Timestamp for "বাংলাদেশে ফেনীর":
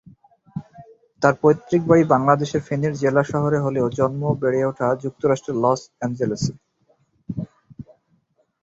2.13-2.93